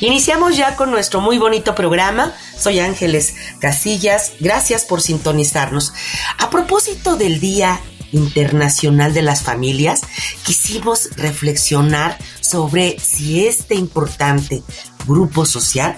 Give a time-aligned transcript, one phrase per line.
[0.00, 2.32] Iniciamos ya con nuestro muy bonito programa.
[2.56, 4.32] Soy Ángeles Casillas.
[4.38, 5.92] Gracias por sintonizarnos.
[6.38, 7.80] A propósito del Día
[8.12, 10.02] Internacional de las Familias,
[10.44, 14.62] quisimos reflexionar sobre si este importante
[15.04, 15.96] grupo social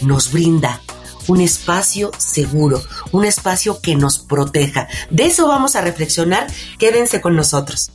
[0.00, 0.82] nos brinda
[1.28, 4.88] un espacio seguro, un espacio que nos proteja.
[5.10, 6.48] De eso vamos a reflexionar.
[6.78, 7.92] Quédense con nosotros.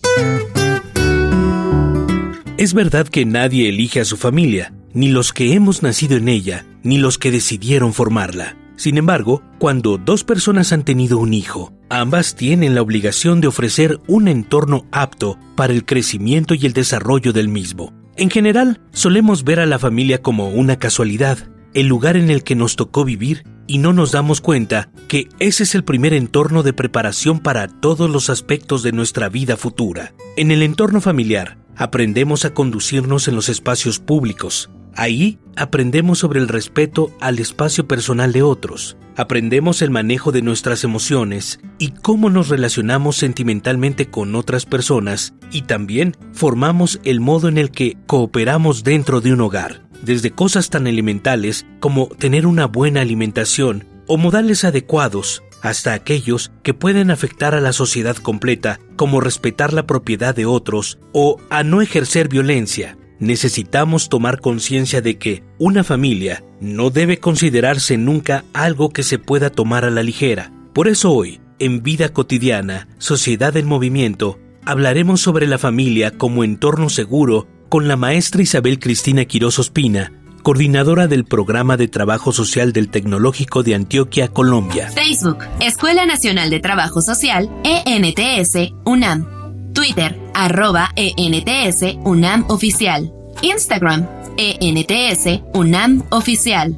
[2.55, 6.65] Es verdad que nadie elige a su familia ni los que hemos nacido en ella,
[6.83, 8.57] ni los que decidieron formarla.
[8.75, 13.99] Sin embargo, cuando dos personas han tenido un hijo, ambas tienen la obligación de ofrecer
[14.07, 17.93] un entorno apto para el crecimiento y el desarrollo del mismo.
[18.15, 21.37] En general, solemos ver a la familia como una casualidad,
[21.73, 25.63] el lugar en el que nos tocó vivir y no nos damos cuenta que ese
[25.63, 30.13] es el primer entorno de preparación para todos los aspectos de nuestra vida futura.
[30.35, 36.47] En el entorno familiar, aprendemos a conducirnos en los espacios públicos, Ahí aprendemos sobre el
[36.47, 42.49] respeto al espacio personal de otros, aprendemos el manejo de nuestras emociones y cómo nos
[42.49, 49.21] relacionamos sentimentalmente con otras personas y también formamos el modo en el que cooperamos dentro
[49.21, 55.43] de un hogar, desde cosas tan elementales como tener una buena alimentación o modales adecuados
[55.61, 60.99] hasta aquellos que pueden afectar a la sociedad completa, como respetar la propiedad de otros
[61.13, 67.97] o a no ejercer violencia, necesitamos tomar conciencia de que una familia no debe considerarse
[67.97, 70.51] nunca algo que se pueda tomar a la ligera.
[70.73, 76.89] Por eso hoy, en Vida Cotidiana, Sociedad en Movimiento, hablaremos sobre la familia como entorno
[76.89, 80.11] seguro con la maestra Isabel Cristina Quiroz Ospina,
[80.43, 84.89] coordinadora del Programa de Trabajo Social del Tecnológico de Antioquia, Colombia.
[84.91, 89.42] Facebook, Escuela Nacional de Trabajo Social, ENTS, UNAM.
[89.73, 93.11] Twitter, arroba ENTS UNAM Oficial.
[93.41, 94.07] Instagram,
[94.37, 96.75] ENTS UNAM Oficial.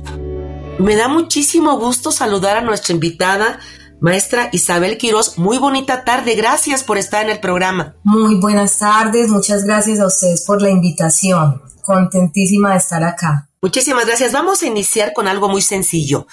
[0.80, 3.60] Me da muchísimo gusto saludar a nuestra invitada,
[4.00, 5.38] maestra Isabel Quiroz.
[5.38, 7.96] Muy bonita tarde, gracias por estar en el programa.
[8.04, 11.62] Muy buenas tardes, muchas gracias a ustedes por la invitación.
[11.82, 13.50] Contentísima de estar acá.
[13.62, 14.32] Muchísimas gracias.
[14.32, 16.28] Vamos a iniciar con algo muy sencillo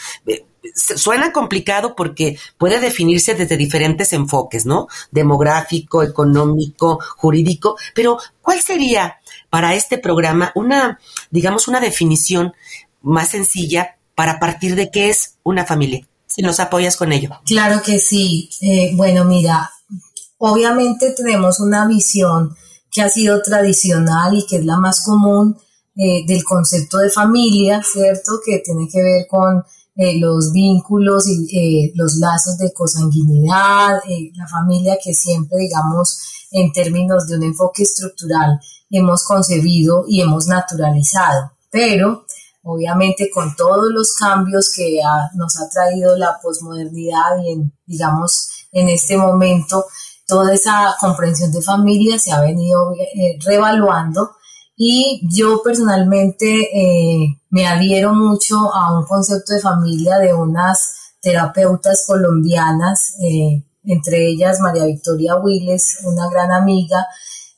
[0.75, 4.89] suena complicado porque puede definirse desde diferentes enfoques, ¿no?
[5.11, 9.17] Demográfico, económico, jurídico, pero ¿cuál sería
[9.50, 10.99] para este programa una,
[11.31, 12.53] digamos, una definición
[13.03, 16.06] más sencilla para partir de qué es una familia?
[16.27, 17.31] Si nos apoyas con ello.
[17.44, 18.49] Claro que sí.
[18.62, 19.71] Eh, bueno, mira,
[20.39, 22.56] obviamente tenemos una visión
[22.91, 25.59] que ha sido tradicional y que es la más común
[25.95, 28.41] eh, del concepto de familia, ¿cierto?
[28.45, 29.63] Que tiene que ver con
[29.95, 36.19] eh, los vínculos y eh, los lazos de consanguinidad, eh, la familia que siempre, digamos,
[36.51, 38.59] en términos de un enfoque estructural
[38.89, 41.53] hemos concebido y hemos naturalizado.
[41.71, 42.25] Pero,
[42.63, 44.99] obviamente, con todos los cambios que
[45.35, 49.85] nos ha traído la posmodernidad y, en, digamos, en este momento,
[50.27, 52.95] toda esa comprensión de familia se ha venido
[53.45, 54.31] revaluando
[54.84, 62.03] y yo personalmente eh, me adhiero mucho a un concepto de familia de unas terapeutas
[62.04, 67.06] colombianas, eh, entre ellas María Victoria Willes, una gran amiga,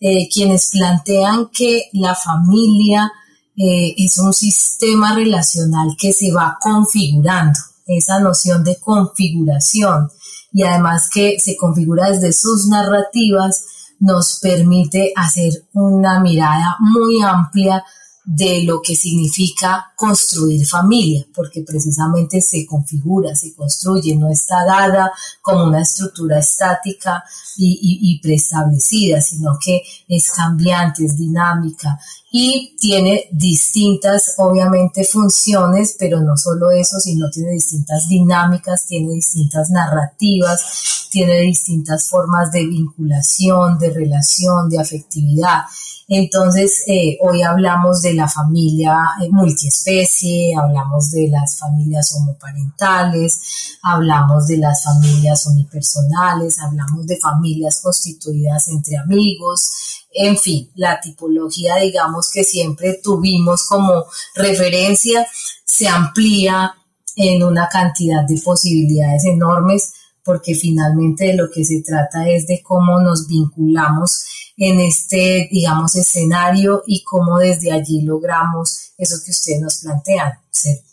[0.01, 3.11] eh, quienes plantean que la familia
[3.57, 10.11] es un sistema relacional que se va configurando, esa noción de configuración,
[10.53, 13.65] y además que se configura desde sus narrativas,
[14.01, 17.85] nos permite hacer una mirada muy amplia
[18.25, 25.13] de lo que significa construir familia, porque precisamente se configura, se construye, no está dada
[25.43, 27.23] como una estructura estática
[27.57, 31.99] y, preestablecida, sino que es cambiante, es dinámica
[32.33, 39.71] y tiene distintas, obviamente, funciones, pero no solo eso, sino tiene distintas dinámicas, tiene distintas
[39.71, 45.63] narrativas, tiene distintas formas de vinculación, de relación, de afectividad.
[46.09, 53.79] Entonces, eh, hoy hablamos de la familia eh, multiespecie especie, hablamos de las familias homoparentales,
[53.83, 59.73] hablamos de las familias unipersonales, hablamos de familias constituidas entre amigos,
[60.13, 64.05] en fin, la tipología, digamos, que siempre tuvimos como
[64.35, 65.27] referencia,
[65.65, 66.73] se amplía
[67.17, 69.93] en una cantidad de posibilidades enormes,
[70.25, 74.25] porque finalmente de lo que se trata es de cómo nos vinculamos
[74.57, 80.33] en este, digamos, escenario y cómo desde allí logramos eso que ustedes nos plantean,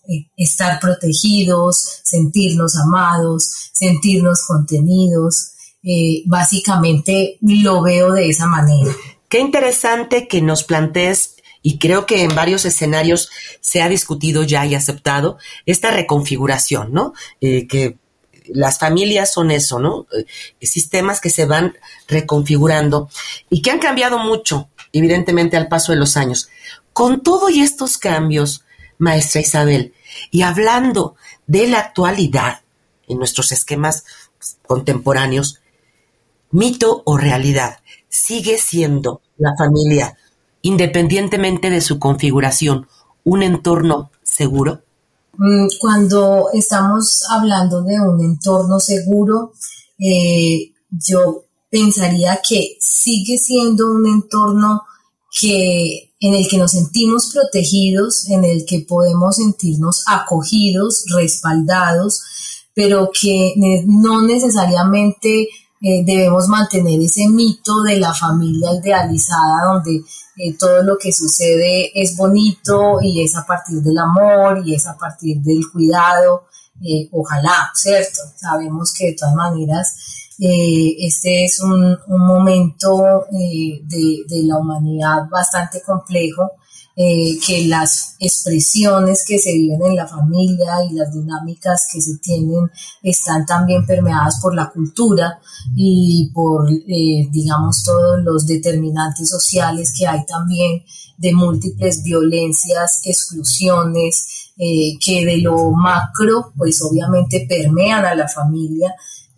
[0.07, 5.51] eh, estar protegidos, sentirnos amados, sentirnos contenidos.
[5.83, 8.91] Eh, básicamente lo veo de esa manera.
[9.29, 13.29] Qué interesante que nos plantees y creo que en varios escenarios
[13.61, 17.13] se ha discutido ya y aceptado esta reconfiguración, ¿no?
[17.39, 17.97] Eh, que
[18.45, 20.07] las familias son eso, ¿no?
[20.17, 20.25] Eh,
[20.65, 21.77] sistemas que se van
[22.07, 23.09] reconfigurando
[23.49, 26.49] y que han cambiado mucho, evidentemente, al paso de los años.
[26.93, 28.63] Con todos estos cambios,
[28.97, 29.93] maestra Isabel,
[30.29, 31.15] y hablando
[31.47, 32.61] de la actualidad
[33.07, 34.05] en nuestros esquemas
[34.65, 35.61] contemporáneos,
[36.51, 37.79] mito o realidad,
[38.09, 40.17] sigue siendo la familia,
[40.61, 42.87] independientemente de su configuración,
[43.23, 44.81] un entorno seguro?
[45.43, 49.53] Mm, cuando estamos hablando de un entorno seguro,
[49.97, 54.83] eh, yo pensaría que sigue siendo un entorno
[55.39, 62.21] que en el que nos sentimos protegidos, en el que podemos sentirnos acogidos, respaldados,
[62.75, 63.55] pero que
[63.87, 65.49] no necesariamente
[65.83, 70.03] eh, debemos mantener ese mito de la familia idealizada donde
[70.37, 74.85] eh, todo lo que sucede es bonito y es a partir del amor y es
[74.85, 76.45] a partir del cuidado.
[76.83, 78.21] Eh, ojalá, ¿cierto?
[78.35, 79.95] Sabemos que de todas maneras
[80.43, 86.53] este es un, momento de, de, la humanidad bastante complejo
[87.03, 92.17] eh, que las expresiones que se viven en la familia y las dinámicas que se
[92.17, 92.69] tienen
[93.01, 95.39] están también permeadas por la cultura
[95.75, 100.83] y por, eh, digamos, todos los determinantes sociales que hay también
[101.17, 108.93] de múltiples violencias, exclusiones, eh, que de lo macro, pues obviamente permean a la familia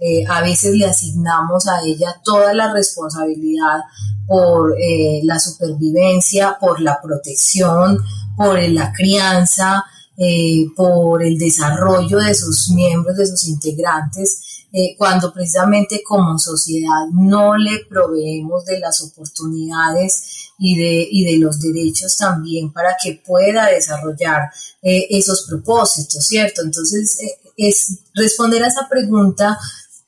[0.06, 3.80] eh, a veces le asignamos a ella toda la responsabilidad
[4.28, 7.98] por eh, la supervivencia, por la protección,
[8.36, 9.86] por la crianza,
[10.18, 14.42] eh, por el desarrollo de sus miembros, de sus integrantes,
[14.98, 21.60] cuando precisamente como sociedad no le proveemos de las oportunidades y de, y de los
[21.60, 24.50] derechos también para que pueda desarrollar
[24.82, 26.64] esos propósitos, ¿cierto?
[26.64, 27.20] Entonces,
[27.56, 29.60] es responder a esa pregunta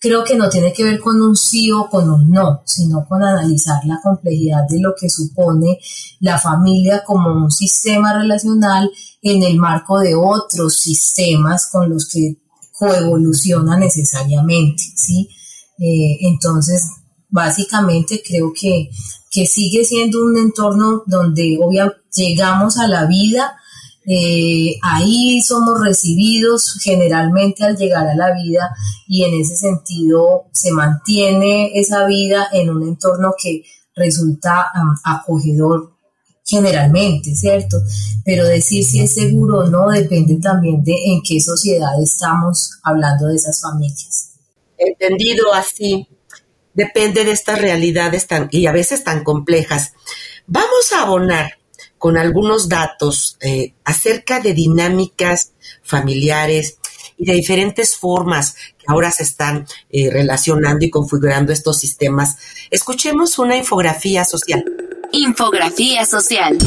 [0.05, 3.23] creo que no tiene que ver con un sí o con un no, sino con
[3.23, 5.79] analizar la complejidad de lo que supone
[6.19, 8.91] la familia como un sistema relacional
[9.23, 12.37] en el marco de otros sistemas con los que
[12.71, 15.27] coevoluciona necesariamente, ¿sí?
[15.79, 16.83] Eh, entonces,
[17.27, 18.91] básicamente creo que,
[19.31, 23.55] que sigue siendo un entorno donde obviamente llegamos a la vida
[24.07, 28.75] eh, ahí somos recibidos generalmente al llegar a la vida
[29.07, 33.63] y en ese sentido se mantiene esa vida en un entorno que
[33.95, 34.71] resulta
[35.03, 35.95] acogedor
[36.45, 37.81] generalmente, ¿cierto?
[38.23, 43.27] Pero decir si es seguro o no depende también de en qué sociedad estamos hablando
[43.27, 44.33] de esas familias.
[44.77, 46.07] Entendido así,
[46.75, 49.93] depende de estas realidades tan y a veces tan complejas.
[50.45, 51.53] Vamos a abonar
[52.05, 56.77] con algunos datos eh, acerca de dinámicas familiares
[57.17, 62.37] y de diferentes formas que ahora se están eh, relacionando y configurando estos sistemas.
[62.69, 64.63] Escuchemos una infografía social.
[65.13, 66.59] Infografía social.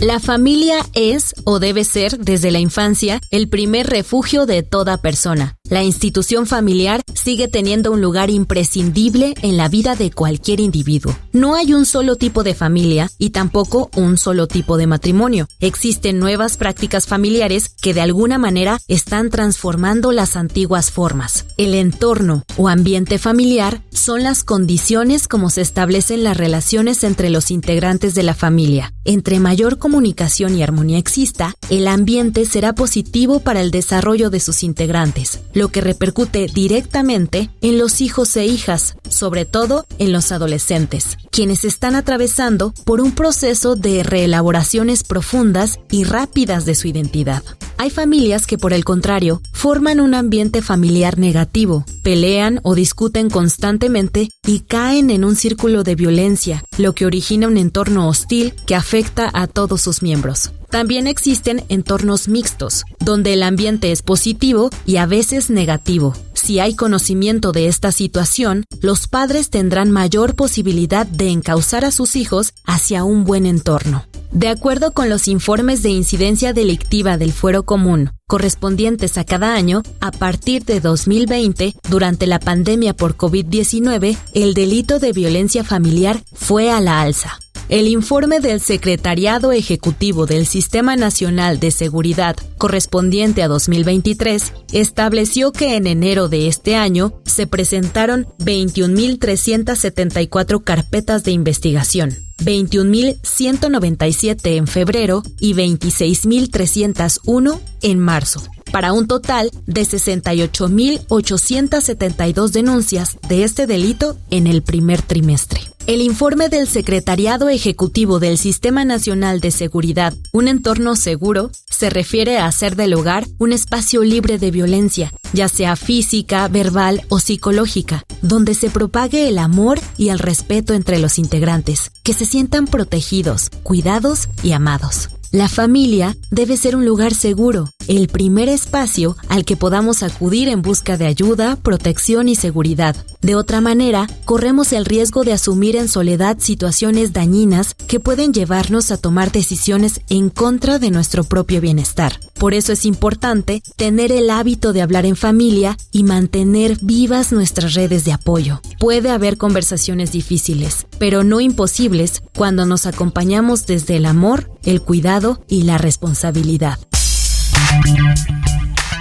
[0.00, 5.58] La familia es o debe ser desde la infancia el primer refugio de toda persona.
[5.68, 11.16] La institución familiar sigue teniendo un lugar imprescindible en la vida de cualquier individuo.
[11.32, 15.48] No hay un solo tipo de familia y tampoco un solo tipo de matrimonio.
[15.58, 21.46] Existen nuevas prácticas familiares que de alguna manera están transformando las antiguas formas.
[21.56, 27.50] El entorno o ambiente familiar son las condiciones como se establecen las relaciones entre los
[27.50, 28.92] integrantes de la familia.
[29.04, 34.62] Entre mayor comunicación y armonía exista, el ambiente será positivo para el desarrollo de sus
[34.62, 41.16] integrantes, lo que repercute directamente en los hijos e hijas, sobre todo en los adolescentes,
[41.30, 47.42] quienes están atravesando por un proceso de reelaboraciones profundas y rápidas de su identidad.
[47.78, 54.28] Hay familias que, por el contrario, forman un ambiente familiar negativo, pelean o discuten constantemente
[54.46, 59.30] y caen en un círculo de violencia, lo que origina un entorno hostil que afecta
[59.32, 60.52] a todos sus miembros.
[60.70, 66.14] También existen entornos mixtos, donde el ambiente es positivo y a veces negativo.
[66.34, 72.14] Si hay conocimiento de esta situación, los padres tendrán mayor posibilidad de encauzar a sus
[72.14, 74.04] hijos hacia un buen entorno.
[74.32, 79.82] De acuerdo con los informes de incidencia delictiva del Fuero Común, correspondientes a cada año,
[80.00, 86.70] a partir de 2020, durante la pandemia por COVID-19, el delito de violencia familiar fue
[86.70, 87.38] a la alza.
[87.68, 95.74] El informe del Secretariado Ejecutivo del Sistema Nacional de Seguridad correspondiente a 2023 estableció que
[95.74, 105.54] en enero de este año se presentaron 21.374 carpetas de investigación, 21.197 en febrero y
[105.54, 115.02] 26.301 en marzo, para un total de 68.872 denuncias de este delito en el primer
[115.02, 115.75] trimestre.
[115.86, 122.38] El informe del Secretariado Ejecutivo del Sistema Nacional de Seguridad, Un entorno seguro, se refiere
[122.38, 128.04] a hacer del hogar un espacio libre de violencia, ya sea física, verbal o psicológica,
[128.20, 133.48] donde se propague el amor y el respeto entre los integrantes, que se sientan protegidos,
[133.62, 135.10] cuidados y amados.
[135.30, 140.62] La familia debe ser un lugar seguro, el primer espacio al que podamos acudir en
[140.62, 142.96] busca de ayuda, protección y seguridad.
[143.22, 148.90] De otra manera, corremos el riesgo de asumir en soledad situaciones dañinas que pueden llevarnos
[148.90, 152.20] a tomar decisiones en contra de nuestro propio bienestar.
[152.38, 157.74] Por eso es importante tener el hábito de hablar en familia y mantener vivas nuestras
[157.74, 158.60] redes de apoyo.
[158.78, 165.40] Puede haber conversaciones difíciles, pero no imposibles cuando nos acompañamos desde el amor, el cuidado
[165.48, 166.78] y la responsabilidad.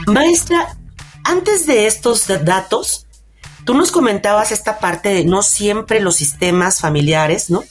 [0.08, 0.78] Maestra,
[1.24, 3.08] antes de estos datos,
[3.66, 7.64] tú nos comentabas esta parte de no siempre los sistemas familiares, ¿no?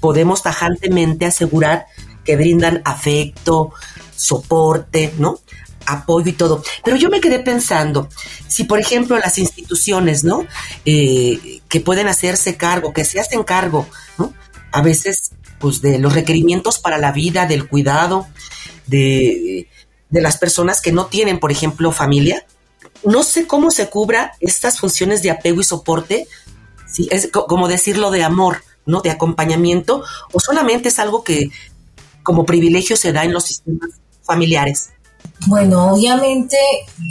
[0.00, 1.86] Podemos tajantemente asegurar
[2.24, 3.72] que brindan afecto,
[4.16, 5.38] soporte, ¿no?
[5.86, 6.62] apoyo y todo.
[6.84, 8.08] Pero yo me quedé pensando,
[8.48, 10.44] si por ejemplo las instituciones, ¿no?
[10.84, 13.86] Eh, que pueden hacerse cargo, que se hacen cargo,
[14.18, 14.34] ¿no?
[14.72, 18.26] A veces, pues de los requerimientos para la vida, del cuidado,
[18.86, 19.68] de,
[20.10, 22.44] de las personas que no tienen, por ejemplo, familia.
[23.04, 26.26] No sé cómo se cubra estas funciones de apego y soporte,
[26.86, 27.08] ¿sí?
[27.10, 29.00] es como decirlo de amor, ¿no?
[29.00, 31.50] De acompañamiento, o solamente es algo que
[32.22, 33.90] como privilegio se da en los sistemas
[34.22, 34.90] familiares.
[35.46, 36.56] Bueno, obviamente,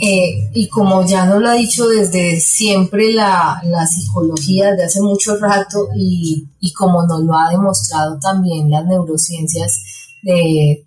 [0.02, 5.36] eh, y como ya nos lo ha dicho desde siempre la, psicología desde hace mucho
[5.38, 9.80] rato y, como nos lo ha demostrado también las neurociencias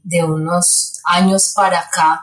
[0.03, 2.21] de, unos años para acá,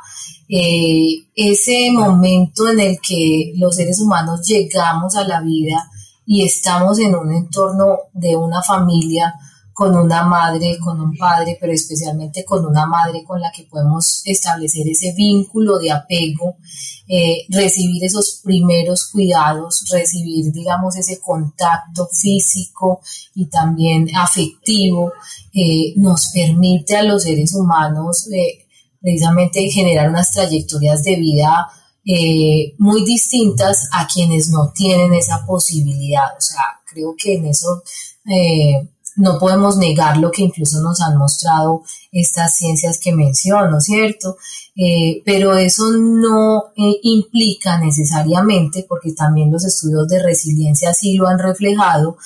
[0.49, 5.91] eh, ese momento en el que los seres humanos llegamos a la vida
[6.27, 9.35] y estamos en un entorno de una familia,
[9.77, 14.23] con una madre, con un padre, pero especialmente con una madre con la que podemos
[14.25, 16.57] establecer ese vínculo de apego,
[17.07, 23.03] eh, recibir esos primeros cuidados, recibir, digamos, ese contacto físico
[23.35, 25.13] y también afectivo,
[25.53, 28.65] eh, nos permite a los seres humanos eh,
[28.99, 31.69] precisamente generar unas trayectorias de vida
[32.79, 36.37] muy distintas a quienes no tienen esa posibilidad.
[36.39, 37.83] O sea, creo que en eso
[39.17, 41.83] no podemos negar lo que incluso nos han mostrado
[42.21, 44.37] estas ciencias que menciono, ¿cierto?
[44.79, 51.29] Eh, pero eso no eh, implica necesariamente, porque también los estudios de resiliencia sí lo
[51.29, 52.19] han reflejado,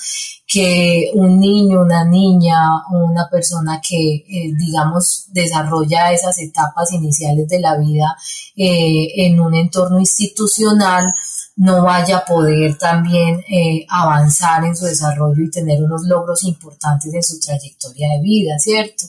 [0.45, 2.57] que un niño, una niña
[2.91, 8.17] una persona que, eh, digamos, desarrolla esas etapas iniciales de la vida
[8.57, 11.13] en un entorno institucional,
[11.55, 13.41] no vaya a poder también
[13.89, 19.05] avanzar en su desarrollo y tener unos logros importantes en su trayectoria de vida, ¿cierto?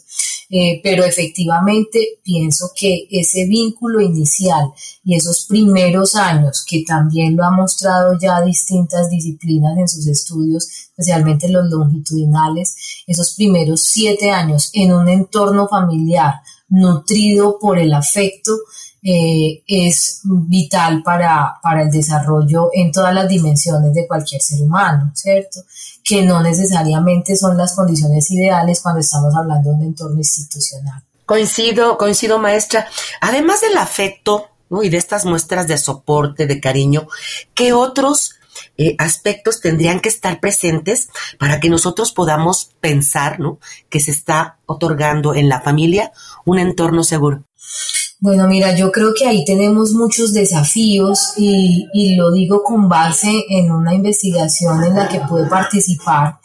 [0.83, 4.73] Pero efectivamente pienso que ese vínculo inicial
[5.05, 10.69] y esos primeros años, que también lo han mostrado ya distintas disciplinas en sus estudios,
[10.91, 12.77] especialmente los longitudinales,
[13.07, 16.35] esos primeros siete años en un entorno familiar
[16.69, 18.53] nutrido por el afecto,
[19.05, 25.11] eh, es vital para, para el desarrollo en todas las dimensiones de cualquier ser humano,
[25.15, 25.61] ¿cierto?
[26.05, 31.03] Que no necesariamente son las condiciones ideales cuando estamos hablando de un entorno institucional.
[31.27, 32.87] Coincido, coincido, maestra.
[33.21, 34.49] Además del afecto
[34.83, 37.09] y de estas muestras de soporte, de cariño,
[37.55, 38.37] ¿qué otros
[38.77, 43.59] eh, aspectos tendrían que estar presentes para que nosotros podamos pensar ¿no?
[43.91, 46.13] que se está otorgando en la familia
[46.45, 47.45] un entorno seguro?
[48.23, 53.73] Bueno, mira, yo creo que ahí tenemos muchos desafíos y, lo digo con base en
[53.73, 56.39] una investigación en la que pude participar,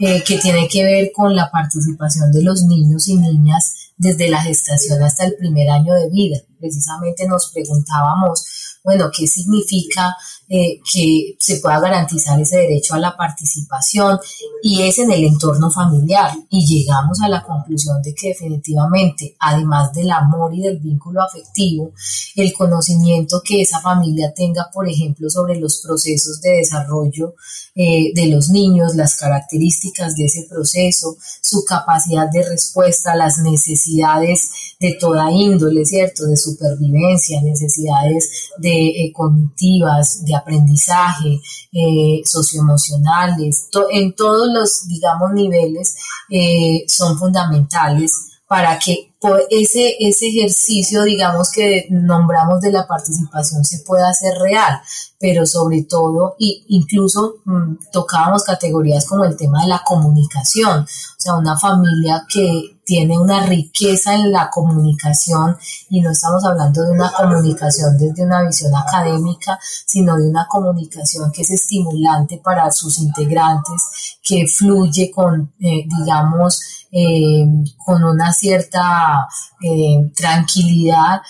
[0.00, 4.42] eh, que tiene que ver con la participación de los niños y niñas desde la
[4.42, 6.38] gestación hasta el primer año de vida.
[6.60, 8.44] Precisamente nos preguntábamos
[8.82, 10.16] bueno, ¿qué significa
[10.48, 14.18] eh, que se pueda garantizar ese derecho a la participación?
[14.62, 16.32] Y es en el entorno familiar.
[16.48, 21.92] Y llegamos a la conclusión de que definitivamente, además del amor y del vínculo afectivo,
[22.36, 27.34] el conocimiento que esa familia tenga, por ejemplo, sobre los procesos de desarrollo
[27.74, 34.50] eh, de los niños, las características de ese proceso, su capacidad de respuesta, las necesidades
[34.80, 36.24] de toda índole, ¿cierto?
[36.24, 41.40] De supervivencia, necesidades de eh, cognitivas, de aprendizaje,
[41.72, 45.94] eh, socioemocionales, en todos los, digamos, niveles
[46.28, 48.12] eh, son fundamentales
[48.46, 49.12] para que
[49.50, 54.80] ese, ese ejercicio, digamos, que nombramos de la participación se pueda hacer real,
[55.20, 60.86] pero sobre todo, y incluso mm, tocábamos categorías como el tema de la comunicación, o
[61.18, 65.56] sea, una familia que tiene una riqueza en la comunicación
[65.90, 71.30] y no estamos hablando de una comunicación desde una visión académica, sino de una comunicación
[71.30, 77.46] que es estimulante para sus integrantes, que fluye con, eh, digamos, eh,
[77.76, 79.28] con una cierta
[79.62, 81.20] eh, tranquilidad,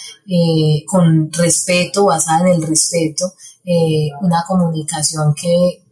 [0.87, 3.35] con respeto, basada en el respeto,
[4.21, 5.85] una comunicación que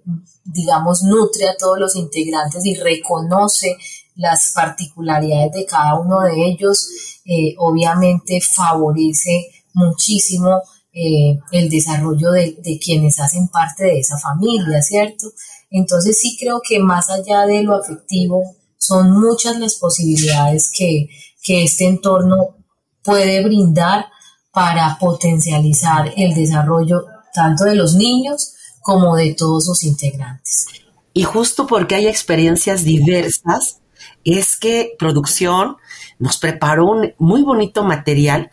[0.52, 3.76] digamos, nutre a todos los integrantes y reconoce
[4.16, 6.88] las particularidades de cada uno de ellos,
[7.24, 15.28] eh, obviamente favorece muchísimo eh, el desarrollo de, quienes hacen parte de esa familia, ¿cierto?
[15.70, 18.42] Entonces sí creo que más allá de lo afectivo,
[18.78, 21.08] son muchas las posibilidades que,
[21.42, 22.56] que este entorno
[23.02, 24.06] puede brindar
[24.52, 27.04] para potencializar el desarrollo
[27.38, 30.66] tanto de los niños como de todos sus integrantes.
[31.12, 33.80] Y justo porque hay experiencias diversas,
[34.24, 35.76] es que producción
[36.18, 38.50] nos preparó un muy bonito material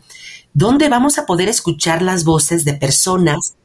[0.53, 3.55] donde vamos a poder escuchar las voces de personas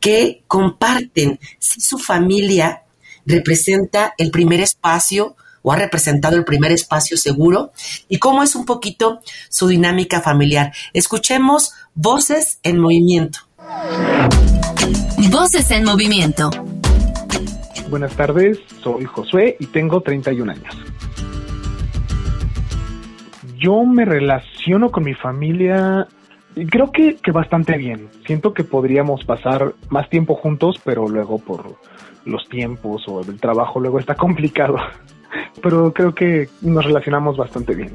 [0.00, 2.82] que comparten si su familia
[3.24, 7.72] representa el primer espacio o ha representado el primer espacio seguro
[8.08, 10.72] y cómo es un poquito su dinámica familiar.
[10.92, 13.45] Escuchemos Voces en Movimiento.
[15.30, 16.50] Voces en Movimiento.
[17.88, 20.76] Buenas tardes, soy Josué y tengo 31 años
[23.58, 26.06] yo me relaciono con mi familia
[26.70, 28.08] creo que, que bastante bien.
[28.26, 31.76] Siento que podríamos pasar más tiempo juntos, pero luego por
[32.24, 34.76] los tiempos o el trabajo luego está complicado.
[35.62, 37.92] Pero creo que nos relacionamos bastante bien.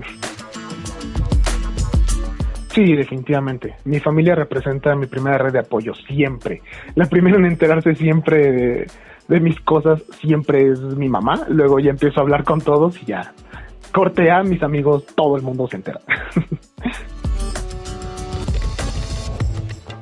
[2.73, 3.75] Sí, definitivamente.
[3.83, 6.61] Mi familia representa mi primera red de apoyo, siempre.
[6.95, 8.87] La primera en enterarse siempre
[9.27, 11.45] de, mis cosas siempre es mi mamá.
[11.49, 13.33] Luego ya empiezo a hablar con todos y ya
[13.91, 15.99] corte a mis amigos, todo el mundo se entera.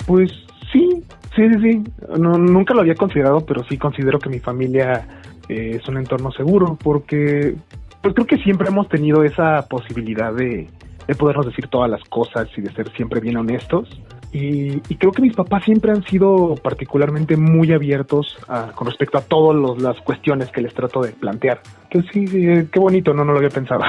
[0.06, 0.32] pues
[0.72, 1.04] sí,
[1.36, 1.84] sí, sí, sí.
[2.20, 5.08] No, nunca lo había considerado, pero sí considero que mi familia
[5.48, 7.56] eh, es un entorno seguro, porque
[8.04, 10.70] pues creo que siempre hemos tenido esa posibilidad de,
[11.10, 13.90] de podernos decir todas las cosas y de ser siempre bien honestos.
[14.32, 18.38] Y, creo que mis papás siempre han sido particularmente muy abiertos
[18.76, 21.62] con respecto a todas las cuestiones que les trato de plantear.
[21.90, 23.82] Entonces sí, eh, qué bonito, no, no lo había pensado.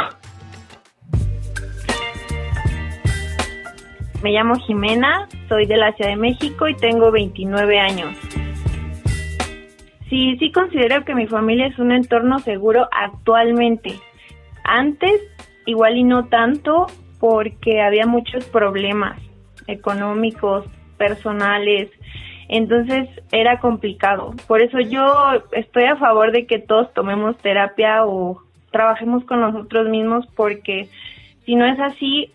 [4.23, 8.17] Me llamo Jimena, soy de la Ciudad de México y tengo 29 años.
[10.09, 13.93] Sí, sí considero que mi familia es un entorno seguro actualmente.
[14.65, 15.21] Antes,
[15.67, 16.87] igual y no tanto,
[17.21, 19.21] porque había muchos problemas
[19.69, 20.65] económicos,
[20.97, 21.91] personales,
[22.49, 24.35] entonces era complicado.
[24.49, 25.05] Por eso yo
[25.53, 30.89] estoy a favor de que todos tomemos terapia o trabajemos con nosotros mismos porque
[31.45, 32.33] si no es así,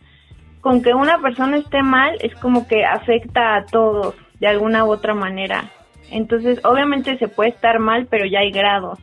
[0.62, 4.92] con que una persona esté mal es como que afecta a todos de alguna u
[4.92, 5.66] otra manera.
[6.12, 9.00] Entonces, obviamente se puede estar mal, pero ya hay grados.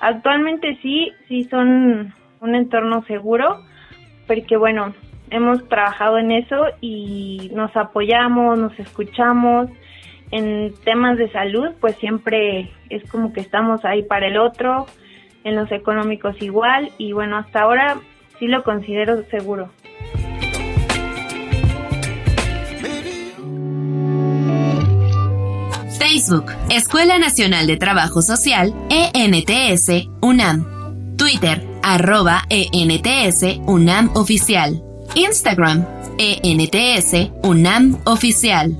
[0.00, 3.60] Actualmente sí, sí son un entorno seguro,
[4.26, 4.94] porque bueno,
[5.30, 9.68] hemos trabajado en eso y nos apoyamos, nos escuchamos.
[10.30, 14.86] En temas de salud, pues siempre es como que estamos ahí para el otro,
[15.42, 18.00] en los económicos igual, y bueno, hasta ahora
[18.38, 19.70] sí lo considero seguro.
[25.98, 31.16] Facebook, Escuela Nacional de Trabajo Social, ENTS, UNAM.
[31.16, 34.89] Twitter, arroba ENTS, UNAM Oficial.
[35.14, 35.84] Instagram,
[36.18, 38.78] ENTS UNAM Oficial.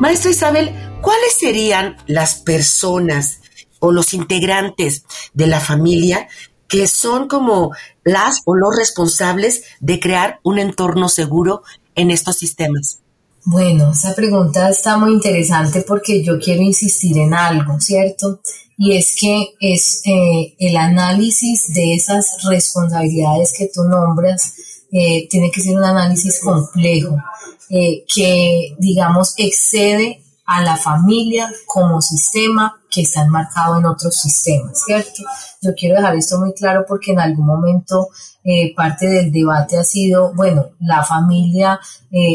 [0.00, 3.40] Maestra Isabel, ¿cuáles serían las personas
[3.78, 6.28] o los integrantes de la familia
[6.66, 7.72] que son como
[8.04, 11.62] las o los responsables de crear un entorno seguro
[11.94, 13.00] en estos sistemas?
[13.44, 18.40] Bueno, esa pregunta está muy interesante porque yo quiero insistir en algo, ¿cierto?
[18.78, 24.54] Y es que es eh, el análisis de esas responsabilidades que tú nombras
[24.92, 27.16] eh, tiene que ser un análisis complejo
[27.68, 34.80] eh, que, digamos, excede a la familia como sistema que está enmarcado en otros sistemas,
[34.86, 35.22] ¿cierto?
[35.60, 38.08] Yo quiero dejar esto muy claro porque en algún momento
[38.74, 41.78] parte del debate ha sido, bueno, la familia,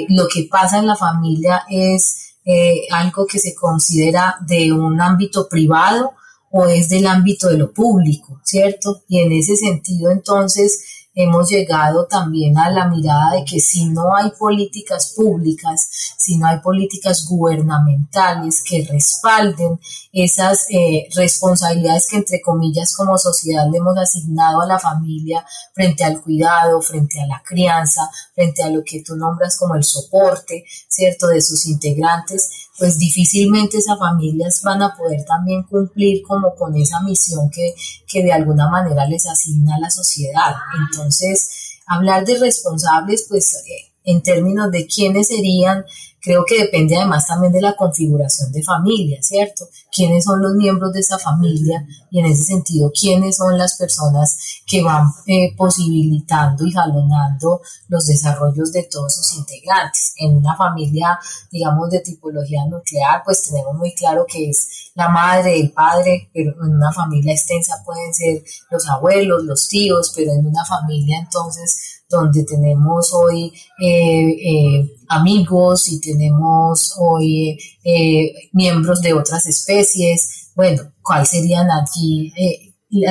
[0.10, 5.47] lo que pasa en la familia es eh, algo que se considera de un ámbito
[5.47, 6.12] privado
[6.56, 9.04] o es del ámbito de lo público, ¿cierto?
[9.08, 10.84] Y en ese sentido, entonces,
[11.16, 15.88] hemos llegado también a la mirada de que si no hay políticas públicas,
[16.18, 19.80] si no hay políticas gubernamentales que respalden
[20.12, 26.04] esas eh, responsabilidades que entre comillas como sociedad le hemos asignado a la familia frente
[26.04, 30.66] al cuidado, frente a la crianza, frente a lo que tú nombras como el soporte,
[30.88, 36.76] ¿cierto?, de sus integrantes, pues difícilmente esas familias van a poder también cumplir como con
[36.76, 37.76] esa misión que,
[38.08, 40.56] que de alguna manera les asigna la sociedad.
[40.90, 45.86] Entonces, hablar de responsables, pues eh, en términos de quiénes serían
[46.24, 49.68] Creo que depende además también de la configuración de familia, ¿cierto?
[49.92, 51.86] ¿Quiénes son los miembros de esa familia?
[52.12, 57.60] Y en ese sentido, ¿quiénes son las personas que van eh, posibilitando y jalonando
[57.90, 60.14] los desarrollos de todos sus integrantes?
[60.16, 61.20] En una familia,
[61.52, 66.52] digamos, de tipología nuclear, pues tenemos muy claro que es la madre, el padre, pero
[66.64, 72.03] en una familia extensa pueden ser los abuelos, los tíos, pero en una familia entonces
[72.10, 80.52] donde tenemos hoy eh, eh, amigos y tenemos hoy eh, miembros de otras especies.
[80.56, 82.32] Bueno, ¿cuáles serían aquí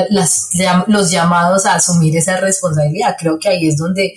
[0.08, 3.16] los llamados a asumir esa responsabilidad?
[3.18, 4.14] Creo que ahí es donde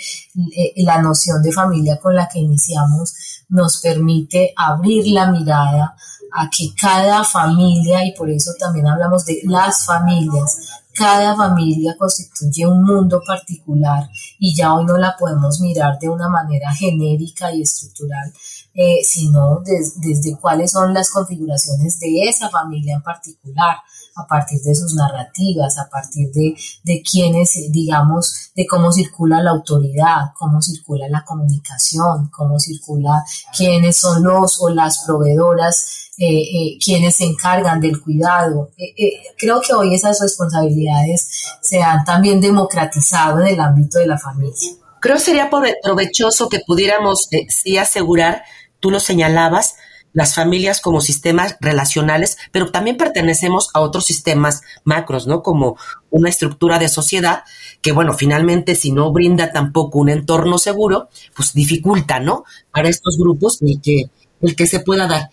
[0.78, 3.14] la noción de familia con la que iniciamos
[3.50, 5.96] nos permite abrir la mirada
[6.36, 12.66] a que cada familia, y por eso también hablamos de las familias, cada familia constituye
[12.66, 17.62] un mundo particular y ya hoy no la podemos mirar de una manera genérica y
[17.62, 18.34] estructural,
[18.74, 23.78] eh, sino desde cuáles son las configuraciones de esa familia en particular,
[24.16, 29.52] a partir de sus narrativas, a partir de, de quiénes, digamos, de cómo circula la
[29.52, 33.24] autoridad, cómo circula la comunicación, cómo circula
[33.56, 38.72] quiénes son los o las proveedoras eh, eh, quienes se encargan del cuidado.
[38.78, 41.28] Eh, creo que hoy esas responsabilidades
[41.62, 44.72] se han también democratizado en el ámbito de la familia.
[45.02, 48.44] Creo sería provechoso que pudiéramos sí asegurar,
[48.80, 49.76] tú lo señalabas,
[50.16, 55.44] las familias como sistemas relacionales, pero también pertenecemos a otros sistemas macros, ¿no?
[55.44, 55.78] Como
[56.10, 57.44] una estructura de sociedad
[57.82, 62.46] que, bueno, finalmente si no brinda tampoco un entorno seguro, pues dificulta, ¿no?
[62.72, 64.10] Para estos grupos el que,
[64.42, 65.30] el que se pueda dar.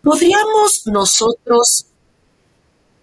[0.00, 1.86] ¿Podríamos nosotros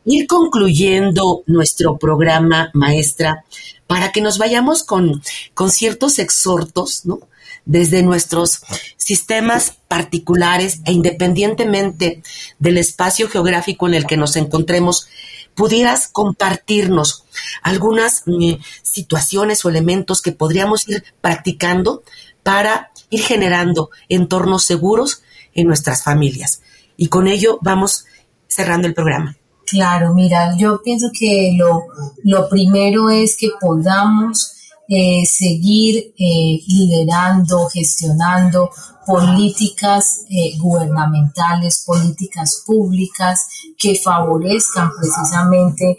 [0.06, 3.44] ir concluyendo nuestro programa, maestra,
[3.86, 5.22] para que nos vayamos con,
[5.54, 7.20] con ciertos exhortos, ¿no?
[7.66, 8.62] Desde nuestros
[8.98, 12.24] sistemas particulares e independientemente
[12.60, 15.08] del espacio geográfico en el que nos encontremos,
[15.56, 17.26] pudieras compartirnos
[17.62, 22.04] algunas mm, situaciones o elementos que podríamos ir practicando
[22.44, 25.22] para ir generando entornos seguros
[25.54, 26.62] en nuestras familias
[27.00, 28.06] y con ello vamos
[28.48, 29.38] cerrando el programa.
[29.66, 31.86] Claro, mira, yo pienso que lo,
[32.24, 34.54] lo primero es que podamos
[34.92, 38.72] eh, seguir eh, liderando, gestionando
[39.06, 43.46] políticas eh, gubernamentales, políticas públicas
[43.78, 45.96] que favorezcan precisamente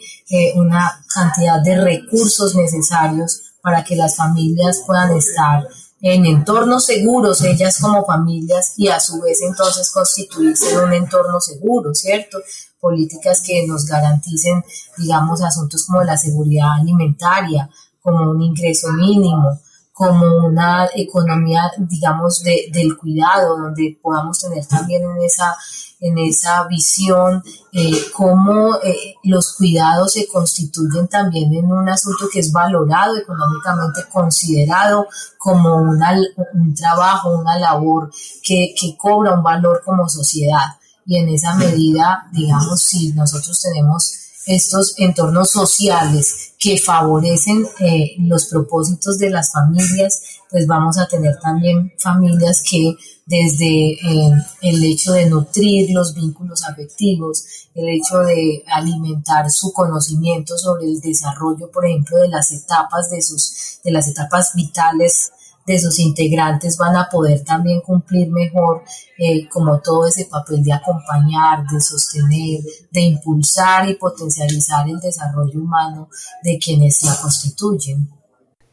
[0.57, 5.69] una cantidad de recursos necesarios para que las familias puedan estar
[6.03, 11.41] en entornos seguros, ellas como familias, y a su vez entonces constituirse en un entorno
[11.41, 12.39] seguro, ¿cierto?
[12.81, 14.65] Políticas que nos garanticen,
[14.97, 17.69] digamos, asuntos como la seguridad alimentaria,
[18.01, 19.61] como un ingreso mínimo,
[19.93, 25.57] como una economía, digamos, de, del cuidado, donde podamos tener también en esa
[26.01, 32.41] en esa visión, eh, cómo eh, los cuidados se constituyen también en un asunto que
[32.41, 36.13] es valorado económicamente, considerado como una,
[36.55, 38.11] un trabajo, una labor
[38.43, 40.79] que, que cobra un valor como sociedad.
[41.05, 44.15] Y en esa medida, digamos, si nosotros tenemos
[44.55, 51.39] estos entornos sociales que favorecen eh, los propósitos de las familias, pues vamos a tener
[51.41, 54.33] también familias que desde eh,
[54.63, 61.01] el hecho de nutrir los vínculos afectivos, el hecho de alimentar su conocimiento sobre el
[61.01, 65.31] desarrollo, por ejemplo, de las etapas de sus, de las etapas vitales
[65.67, 68.83] de sus integrantes van a poder también cumplir mejor
[69.19, 75.61] eh, como todo ese papel de acompañar, de sostener, de impulsar y potencializar el desarrollo
[75.61, 76.09] humano
[76.43, 78.09] de quienes la constituyen.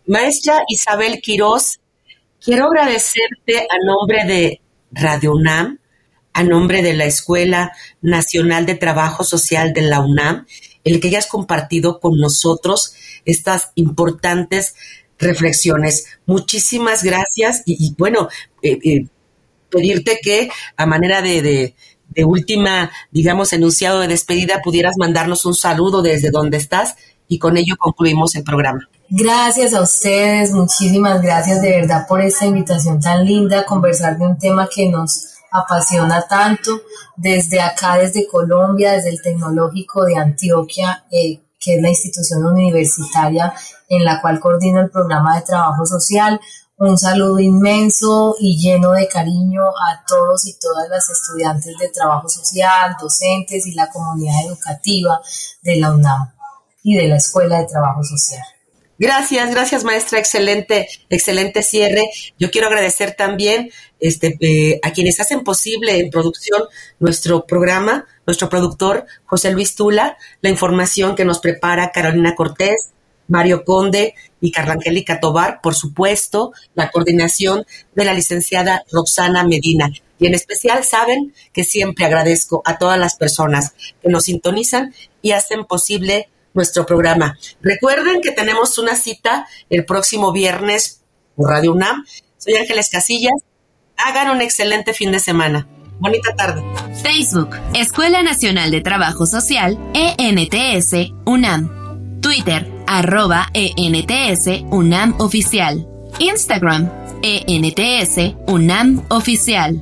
[0.08, 1.80] Maestra Isabel Quiroz,
[2.40, 5.80] quiero agradecerte a nombre de Radio UNAM,
[6.34, 7.72] a nombre de la Escuela
[8.02, 10.46] Nacional de Trabajo Social de la UNAM,
[10.84, 12.94] el que hayas compartido con nosotros
[13.26, 14.76] estas importantes
[15.20, 16.06] reflexiones.
[16.26, 18.30] Muchísimas gracias y, bueno,
[18.62, 19.08] eh, eh,
[19.70, 21.74] pedirte que a manera de,
[22.10, 26.96] de, última, digamos, enunciado de despedida, pudieras mandarnos un saludo desde donde estás
[27.28, 28.90] y con ello concluimos el programa.
[29.10, 34.38] Gracias a ustedes, muchísimas gracias de verdad por esta invitación tan linda, conversar de un
[34.38, 36.82] tema que nos apasiona tanto
[37.16, 41.06] desde acá, desde Colombia, desde el Tecnológico de Antioquia.
[41.12, 43.54] Eh, que es la institución universitaria
[43.90, 46.40] en la cual coordino el programa de trabajo social.
[46.78, 52.30] Un saludo inmenso y lleno de cariño a todos y todas las estudiantes de trabajo
[52.30, 55.20] social, docentes y la comunidad educativa
[55.62, 56.32] de la UNAM
[56.84, 58.44] y de la Escuela de Trabajo Social.
[59.00, 62.10] Gracias, gracias maestra, excelente, excelente cierre.
[62.40, 66.64] Yo quiero agradecer también este, eh, a quienes hacen posible en producción
[67.00, 72.90] nuestro programa, nuestro productor José Luis Tula, la información que nos prepara Carolina Cortés,
[73.28, 79.92] Mario Conde y Carlangélica Tobar, por supuesto, la coordinación de la licenciada Roxana Medina.
[80.20, 85.32] Y en especial saben que siempre agradezco a todas las personas que nos sintonizan y
[85.32, 87.38] hacen posible nuestro programa.
[87.62, 91.04] Recuerden que tenemos una cita el próximo viernes
[91.36, 92.04] por Radio UNAM.
[92.38, 93.36] Soy Ángeles Casillas.
[93.96, 95.68] Hagan un excelente fin de semana.
[96.00, 96.62] Bonita tarde.
[97.02, 102.20] Facebook, Escuela Nacional de Trabajo Social, ENTS, UNAM.
[102.22, 105.88] Twitter, arroba ENTS, UNAM Oficial.
[106.20, 106.92] Instagram,
[107.24, 109.82] ENTS, UNAM Oficial.